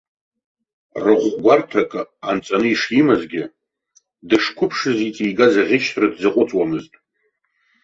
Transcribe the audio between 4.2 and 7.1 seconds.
дышқәыԥшыз иҵигаз аӷьычра дзаҟәыҵуамызт.